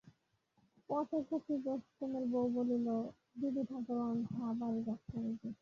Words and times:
পথে 0.89 1.17
গোপী 1.27 1.55
বোষ্টমের 1.65 2.25
বৌ 2.31 2.43
বলিল, 2.55 2.87
দিদি 3.39 3.63
ঠাকরুন, 3.69 4.17
তা 4.31 4.45
বাড়ি 4.59 4.81
যাচ্ছ 4.87 5.09
বুঝি? 5.15 5.49